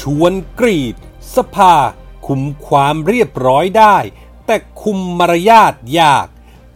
[0.00, 0.96] ชวนกรีด
[1.34, 1.74] สภา
[2.26, 3.96] คุมความเรียบร้อยได้
[4.46, 6.26] แต่คุมมารยาทยาก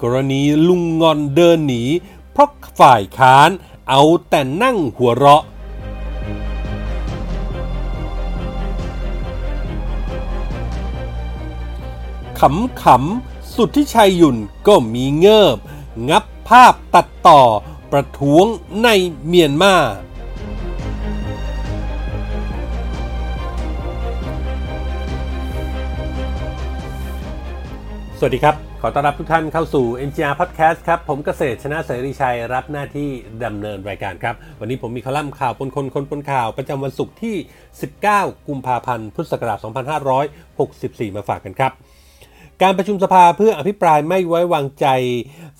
[0.02, 1.84] กรณีลุงงอนเดินหนี
[2.32, 3.50] เพราะฝ่ายค้าน
[3.88, 5.44] เอาแต่นั่งหัวเราะ
[12.40, 14.36] ขำขำสุดที่ชัยยุ่น
[14.66, 15.58] ก็มีเงิบ
[16.08, 17.40] งับภาพตัดต่อ
[17.90, 18.46] ประท้วง
[18.82, 18.88] ใน
[19.26, 19.76] เมียนมา
[28.18, 33.08] สวัสดีครับ ขอต้อนรับทุกท่านเข้าสู่ NGR Podcast ครับ ผมเกษตรชนะเสรีชัยรับหน้าที่
[33.44, 37.36] ดำเนินรายการครับ วันนี้ผมมีคอลัมน์ข่าวปนคนคนปนข่าว ประจำวันศุกร์ที่
[37.90, 39.58] 19 กุมภาพันธ์ พุทธศักราช
[40.56, 41.72] 2564 มาฝากกันครับ
[42.62, 44.86] การประชุมสภาเพื่ออภิปรายไม่ไว้วางใจ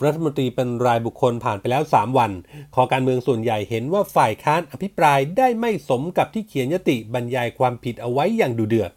[0.05, 2.31] รัฐมนตรีเป็นรายบุคคลผ่านไปแล้ว 3 วัน
[2.75, 8.93] คอการเมืองส่วนใหญ่เห็นว่าฝ่ายค้านอภิปรายได้ไม่สมกับที่เขียนญัตติบรรยายความผิดเอาไว้อย่างดุเดือด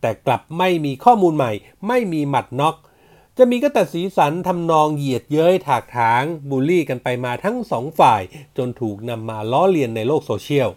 [0.00, 1.52] แต่กลับไม่มีข้อมูลใหม่
[1.88, 2.76] ไม่มีหมัดน็อก
[3.38, 8.22] จะมีก็แต่สีสันทำนองเหยียดเย้ยถากถางบูลลี่กันไปมาทั้งสองฝ่าย
[8.56, 10.68] จนถูกนำมาล้อเลียนในโลกโซเชียล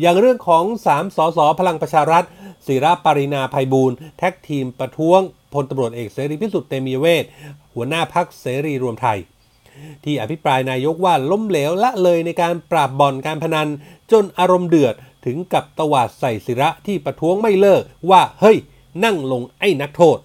[0.00, 2.24] อย่างเรื่องของ 3 สส พลังประชารัฐ
[2.66, 5.20] สิระ ปารีณา ไพบูลย์ tag team ประท้วง
[5.52, 7.24] พลตำรวจเอกเสรีพิสุทธิ์เตมีเวท
[7.74, 9.18] หัวหน้าพักเสรีรวมไทย
[10.04, 13.68] ที่อภิปรายนายกว่าล้มเหลวละเลยในการปราบบ่อนการพนัน
[14.12, 14.94] จนอารมณ์เดือด
[15.26, 18.56] ถึงกับตวาดใส่ศิระที่ประท้วงไม่เลิกว่าเฮ้ย
[19.04, 20.18] นั่งลงไอ้นักโทษ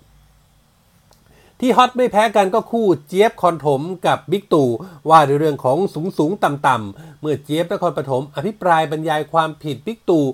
[1.59, 4.69] ที่ฮอตไม่แพ้กันก็คู่เจี๊ยบคอนถมกับบิ๊กตู่
[5.09, 10.25] ว่าในเรื่องของสูงสูงต่ำต่ำเมื่อเจี๊ยบนครปฐมอภิปรายบรรยายความผิดบิ๊กตู่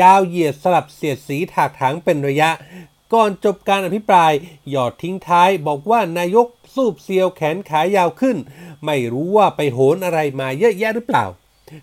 [0.00, 2.50] ยาวเหยียดสลับเสียดสีถากถางเป็นระยะ
[3.12, 4.32] ก่อนจบการอภิปราย
[4.70, 8.36] หยอดทิ้งท้ายบอกว่านายกสูบเซียวแขนขายาวขึ้น
[8.84, 11.24] ไม่รู้ว่าไปโหนอะไรมาเยอะแยะหรือเปล่า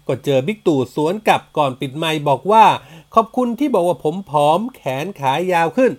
[0.07, 2.65] ก็เจอบิ๊กตู่สวนกลับก่อนปิดไมค์บอกว่า
[3.15, 5.91] ขอบคุณที่บอกว่าผมผอมแขนขายาวขึ้น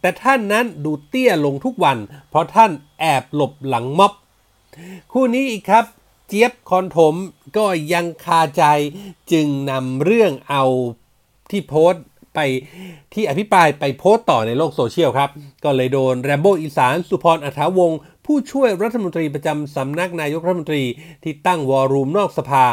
[0.00, 1.98] แต่ท่านนั้นดูเตี้ยลงทุกวัน
[2.30, 4.12] เพราะท่านแอบหลบหลังม็อบ
[5.12, 5.84] คู่นี้อีกครับ
[6.28, 7.14] เจี๊ยบคอนถม
[7.56, 8.64] ก็ยังคาใจ
[9.32, 10.64] จึงนำเรื่องเอา
[11.50, 12.40] ที่โพสต์ไป
[13.14, 15.30] ที่อภิปรายไปโพสต์ต่อในโลกโซเชียลครับ
[15.64, 20.84] ก็เลยโดนแรมโบอีสานสุภรณ์ อัตถาวงศ์ผู้ช่วยรัฐมนตรีประจำสำนักนายกรัฐมนตรี
[21.22, 22.64] ที่ตั้ง war room นอกสภา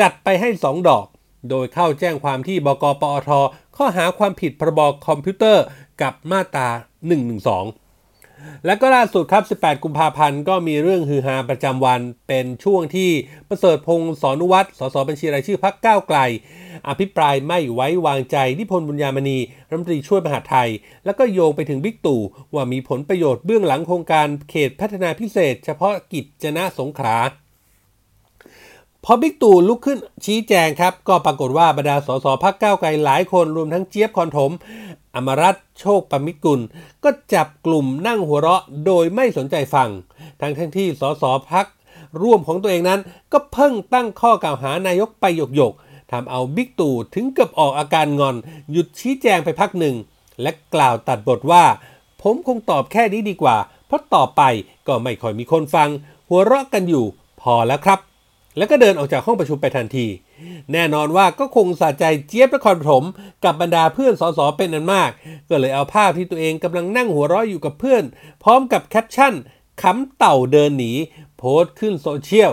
[0.00, 1.06] จัดไปให้2ดอก
[1.48, 3.30] โดยเข้าแจ้งความที่บกปอท
[3.76, 5.64] ข้อหาความผิดพรบคอมพิวเตอร์
[6.00, 13.10] กับมาตรา 112 และก็ล่าสุดครับ 18 กุมภาพันธ์ก็มีเรื่องฮือฮาประจำวันเป็นช่วงที่
[13.48, 16.18] ประเสริฐพงศ์สอนุวัตรสสบัญชีรายชื่อพักก้าวไกล
[16.88, 20.70] อภิปรายไม่ไว้วางใจนิพนธ์บุญญามณีรัฐมนตรีช่วยมหาไทย
[21.04, 22.22] แล้วก็โยงไปถึงบิ๊กตู่
[22.54, 27.16] ว่ามีผลประโยชน์เบื้องหลังโครงการเขตพัฒนาพิเศษ เฉพาะกิจจนะสงขลา
[29.04, 34.50] พอบิ๊กตู่ลุกขึ้นชี้แจงครับ ก็ปรากฏว่าบรรดาสสพักเก้าไกลหลายคนรวมทั้งเจี๊ยบคอนถม
[35.14, 36.60] อมรัตโชคปมิตรกุล
[37.04, 39.88] ก็จับกลุ่มนั่งหัวเราะโดยไม่สนใจฟัง
[40.40, 41.66] ทั้งทั้งที่สสพัก
[42.22, 43.00] ร่วมของตัวเองนั้น
[43.32, 45.72] ก็เพิ่งตั้งข้อกล่าวหานายกไปหยกหยก
[46.12, 48.36] ทำเอาบิ๊กตู่ถึงกับออกอาการงอน
[48.70, 49.96] หยุดชี้แจงไปพักหนึ่ง
[50.42, 51.64] และกล่าวตัดบทว่า
[52.22, 53.56] ผมคงตอบแค่นี้ดีกว่า
[53.86, 54.42] เพราะต่อไป
[54.86, 55.88] ก็ไม่ค่อยมีคนฟัง
[56.28, 57.04] หัวเราะกันอยู่
[57.40, 57.98] พอแล้วครับ
[58.56, 60.06] แล้วก็เดินออกจากห้องประชุมไปทันที
[60.72, 63.04] แน่นอนว่าก็คงสะใจเจี๊ยบนครปฐม
[63.44, 65.10] กับบรรดาเพื่อนสสเป็นอันมาก
[65.48, 68.04] ก็เลยเอาภาพที่ตัวเองกำลังนั่งหัวเราะอยู่กับเพื่อน
[68.42, 69.34] พร้อมกับแคปชั่น
[69.82, 70.92] ขำเต่าเดินหนี
[71.38, 72.50] โพสต์ขึ้นโซเชียล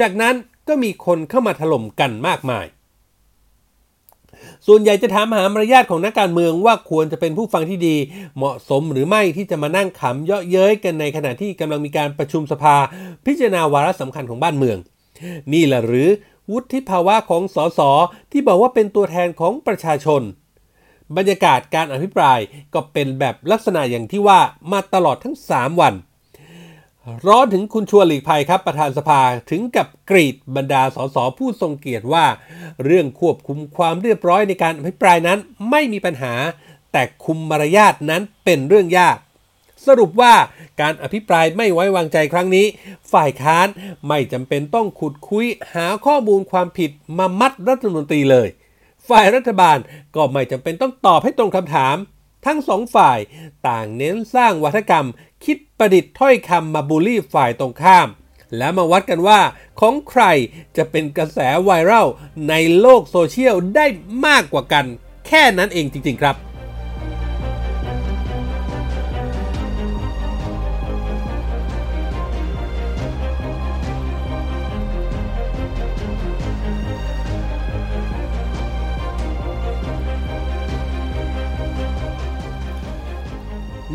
[0.00, 0.34] จากนั้น
[0.68, 2.66] ก็มีคนเข้ามาถล่มกันมากมาย
[4.66, 7.96] ส่วนใหญ่จะถามหามารยาทของนักการเมืองว่าควรจะเป็นผู้ฟังที่ดี
[8.36, 12.76] เหมาะสมหรือไม่ที่จะมานั่งขำเยาะเย้ยกันในขณะที่กำลังมีการประชุมสภา
[13.26, 14.78] พิจารณาวาระสำคัญของบ้านเมือง
[15.52, 16.08] นี่แหละหรือ
[16.50, 17.80] วุฒิภาวะของสส
[18.30, 20.22] ที่บอกว่าเป็นตัวแทนของประชาชน
[21.16, 22.38] บรรยากาศการอภิปราย
[22.74, 24.40] ก็เป็นแบบลักษณะอย่างที่ว่า
[24.72, 25.94] มาตลอดทั้ง 3 วัน
[27.26, 29.20] ร้อนถึงคุณชวนหลีกภัยครับประธานสภา
[29.50, 32.24] ถึงกับกรีดบรรดาสสผู้ทรงเกียรติว่า
[32.84, 35.38] เรื่องควบคุมความเรียบร้อยในการอภิปรายนั้น
[35.70, 36.34] ไม่มีปัญหา
[36.92, 39.16] แต่คุมมารยาทนั้นเป็นเรื่องยาก
[39.86, 40.34] สรุปว่า
[40.80, 42.66] การอภิปรายไม่ไว้วางใจครั้งนี้
[43.12, 43.66] ฝ่ายค้าน
[44.08, 48.48] ไม่จำเป็นต้องขุดคุยหาข้อมูลความผิดมามัดรัฐมนตรีเลย
[49.08, 49.78] ฝ่ายรัฐบาล
[50.16, 51.96] ก็ไม่จำเป็นต้องตอบให้ตรงคำถาม
[52.46, 53.18] ทั้งสองฝ่าย
[53.68, 55.06] ต่างเน้นสร้างวัฒกรรม
[55.44, 58.08] คิดประดิษฐ์ถ้อยคำมาบูลลี่ฝ่ายตรงข้าม
[58.56, 59.40] แล้วมาวัดกันว่า
[59.80, 60.22] ของใคร
[60.76, 62.08] จะเป็นกระแสไวรัล
[62.48, 63.86] ในโลกโซเชียลได้
[64.26, 64.84] มากกว่ากัน
[65.26, 66.36] แค่นั้นเองจริง ๆ ครับ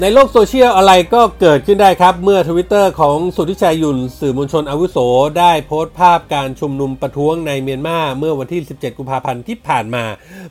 [0.01, 4.97] ในโลกโซเชียลอะไรก็เกิดขึ้นได้ครับ เมื่อทวิตเตอร์ของสุทธิชัย หยุ่นสื่อมวลชนอาวุโส
[5.39, 10.03] ได้โพสต์ภาพการชุมนุมประท้วงในเมียนมาเมื่อวันที่ 17 กุมภาพันธ์ที่ผ่านมา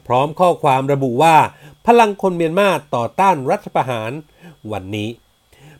[0.06, 1.36] พร้อมข้อความระบุว่า
[1.86, 4.10] พลังคนเมียนมาต่อต้านรัฐประหาร
[4.72, 5.08] วันนี้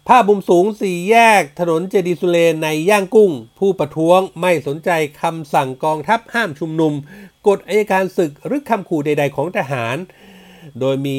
[0.08, 4.90] ภาพมุมสูงสี่แยก ถนนเจดีสุเลนในย่างกุ้ง ผู้ประท้วงไม่สนใจ
[5.22, 6.92] คำสั่งกองทัพห้ามชุมนุม
[7.46, 9.96] กฎอายการศึกหรือคำขู่ใด ๆ ของทหาร
[10.80, 11.18] โดยมี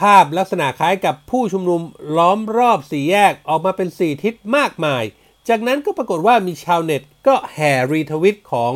[0.00, 1.82] ภาพลักษณะคล้ายกับผู้ชุมนุม
[2.16, 5.02] ล้อมรอบสี่แยกออกมาเป็นสี่ทิศมากมาย
[5.48, 8.74] จากนั้นก็ปรากฏว่ามีชาวเน็ตก็แห่รีทวิตของ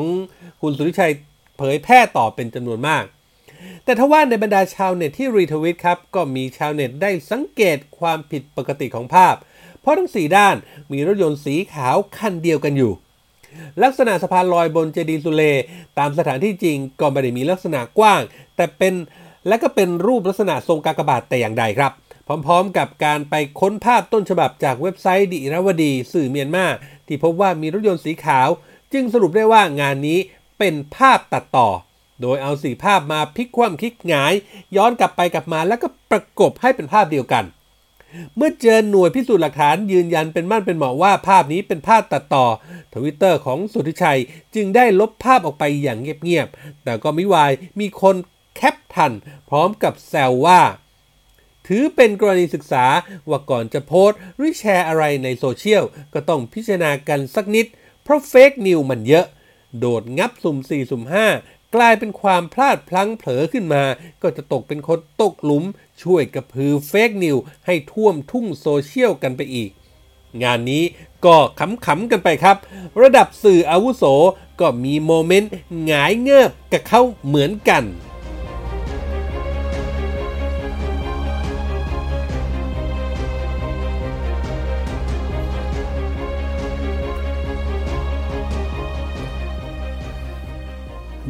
[0.60, 1.12] คุณสุริชัย
[1.58, 3.04] เผยแพร่ต่อเป็นจำนวนมาก
[3.84, 9.34] แต่ทว่าในบรรดาชาวเน็ตที่รีทวิตครับ ก็มีชาวเน็ตได้สังเกตความผิดปกติของภาพ
[9.80, 10.56] เพราะทั้ง 4 ด้าน
[10.92, 12.92] มีรถยนต์สีขาวคันเดียวกันอยู่
[13.82, 15.42] ลักษณะสะพานลอยบนเจดีย์สุเล
[15.98, 18.20] ตามสถานที่จริงก็ไม่ได้มีลักษณะกว้าง
[18.56, 18.94] แต่เป็น
[19.48, 21.92] และก็เป็นรูปลักษณะทรงกากบาทแต่อย่างใดครับ
[22.46, 26.66] พร้อมๆ กับการไปค้นภาพต้นฉบับจากเว็บไซต์ดิรวดี สื่อเมียนมา
[27.06, 28.48] ที่พบว่ามีรถยนต์สีขาว
[28.92, 30.18] จึงสรุปได้ว่างานนี้
[30.58, 31.68] เป็นภาพตัดต่อ
[32.20, 34.32] โดยเอาสีภาพมาพลิกคว่ำคลิกหงาย
[34.76, 37.44] ย้อนกลับไปกลับมาแล้วก็ประกบให้เป็นภาพเดียวกัน
[38.36, 42.46] เมื่อเจอหน่วยพิสูจน์หลักฐานยืนยันเป็นมั่นเป็นเหมาะว่าภาพนี้เป็นภาพตัดต่อ
[42.94, 44.20] ทวิตเตอร์ของสุทธิชัย
[44.54, 48.16] จึงได้ลบภาพออกไปอย่างเงียบๆแต่ก็ไม่วายมีคน
[48.54, 49.12] แคปทัน
[49.48, 50.62] พร้อมกับแซวว่า
[51.66, 52.84] ถือเป็นกรณีศึกษา
[53.28, 57.66] ว่าก่อนจะโพสต์หรือแชร์อะไรในโซเชียล ก็ต้องพิจารณากันสักนิด
[58.02, 59.26] เพราะเฟกนิวส์มันเยอะ
[59.78, 61.02] โดดงับสุ่ม 4 สุ่ม
[61.38, 63.84] 5 กลายเป็นความพลาดพลั้งเผลอขึ้นมา
[64.22, 65.64] ก็จะตกเป็นคนตกหลุม
[66.02, 67.36] ช่วยกระพือเฟกนิวส์
[67.66, 69.70] ให้ท่วมทุ่งโซเชียลกันไปอีก
[70.42, 70.84] งานนี้
[71.24, 71.36] ก็
[71.86, 72.56] ขำๆกันไปครับ
[73.02, 74.04] ระดับสื่ออาวุโส
[74.60, 75.50] ก็มีโมเมนต์
[75.84, 77.84] หงายเงือบกับเขาเหมือนกัน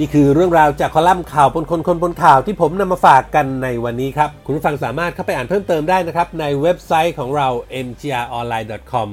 [0.02, 7.48] นี่คือเรื่องราวจากคอลัมน์ข่าวบนคนคนบนข่าวที่ผมนำมาฝากกันในวันนี้ครับ คุณผู้ฟังสามารถเข้าไปอ่านเพิ่มเติมได้นะครับ ในเว็บไซต์ของเรา
[7.86, 9.08] mgronline.com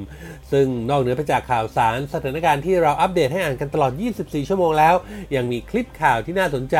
[0.51, 3.91] ซึ่งนอกเหนือไปจากข่าวสารสถานการณ์ที่เราอัปเดตให้อ่านกันตลอด
[4.21, 4.95] 24 ชั่วโมงแล้ว
[5.35, 6.77] ยังมีคลิปข่าวที่น่าสนใจ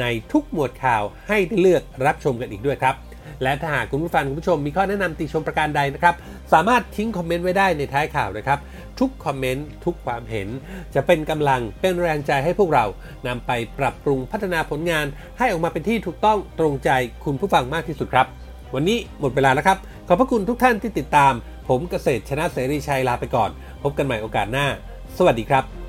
[0.00, 2.96] ในทุกหมวดข่าวให้ได้เลือกรับชมกันอีกด้วยครับ
[3.42, 6.14] และถ้าหากคุณผู้ฟังคุณผู้ชมมีข้อแนะนำติชมประการใดนะครับ
[6.52, 8.58] สามารถทิ้งคอมเมนต์ไว้ได้ในท้ายข่าวนะครับ
[9.00, 10.48] ทุกคอมเมนต์ทุกความเห็น
[10.94, 12.84] จะเป็นกำลังเป็นแรงใจให้พวกเรา
[13.26, 15.06] นำไปปรับปรุงพัฒนาผลงาน
[15.38, 16.90] ให้ออกมาเป็นที่ถูกต้องตรงใจ
[17.24, 18.26] คุณผู้ฟังมากที่สุดครับ
[18.74, 19.78] วันนี้หมดเวลาแล้วครับ
[20.08, 21.32] ขอบพระคุณทุกท่านที่ติดตาม
[21.68, 23.50] ผมเกษตรชนะเสรีชัยลาไปก่อน
[23.82, 24.66] พบกันใหม่โอกาสหน้า
[25.18, 25.81] สวัสดีครับ